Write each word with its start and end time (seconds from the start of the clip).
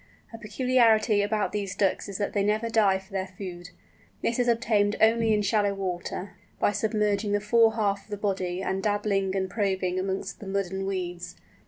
A 0.33 0.37
peculiarity 0.39 1.21
about 1.21 1.51
these 1.51 1.75
Ducks 1.75 2.09
is 2.09 2.17
that 2.17 2.33
they 2.33 2.43
never 2.43 2.69
dive 2.69 3.03
for 3.03 3.11
their 3.11 3.27
food. 3.27 3.69
This 4.23 4.39
is 4.39 4.47
obtained 4.47 4.95
only 4.99 5.31
in 5.31 5.43
shallow 5.43 5.75
water, 5.75 6.31
by 6.59 6.71
submerging 6.71 7.33
the 7.33 7.39
fore 7.39 7.75
half 7.75 8.05
of 8.05 8.09
the 8.09 8.17
body 8.17 8.63
and 8.63 8.81
dabbling 8.81 9.35
and 9.35 9.47
probing 9.47 9.99
amongst 9.99 10.39
the 10.39 10.47
mud 10.47 10.71
and 10.71 10.87
weeds. 10.87 11.35